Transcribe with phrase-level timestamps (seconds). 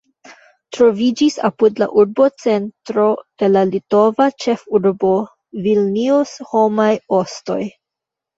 [0.75, 3.03] Troviĝis apud la urbocentro
[3.43, 5.13] de la litova ĉefurbo
[5.67, 7.61] Vilnius homaj ostoj.